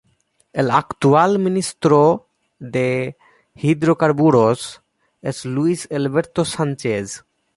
[0.51, 2.25] El actual Ministro
[2.57, 3.15] de
[3.53, 4.81] Hidrocarburos
[5.21, 7.23] es Luis Alberto Sánchez.